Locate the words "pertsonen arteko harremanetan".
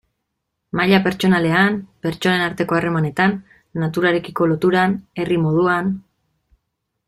2.07-3.37